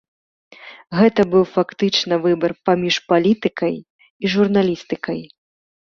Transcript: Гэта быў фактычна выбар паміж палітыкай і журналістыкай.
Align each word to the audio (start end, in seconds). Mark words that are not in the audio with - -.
Гэта 0.99 1.21
быў 1.33 1.45
фактычна 1.55 2.13
выбар 2.25 2.51
паміж 2.71 2.95
палітыкай 3.13 3.75
і 4.05 4.25
журналістыкай. 4.39 5.21